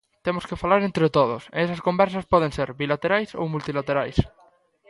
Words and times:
Temos 0.25 0.47
que 0.49 0.59
falar 0.63 0.81
entre 0.83 1.07
todos, 1.17 1.43
e 1.55 1.57
esas 1.65 1.83
conversas 1.87 2.29
poden 2.33 2.51
ser 2.57 2.69
bilaterais 2.81 3.29
ou 3.39 3.45
multilaterais. 3.53 4.17